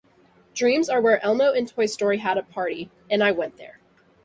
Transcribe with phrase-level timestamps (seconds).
[0.55, 3.77] Dreams are where Elmo and Toy Story had a party, and I went there.